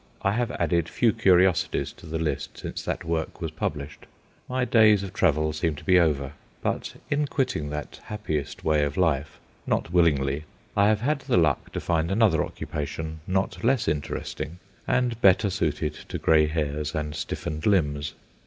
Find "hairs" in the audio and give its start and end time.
16.47-16.95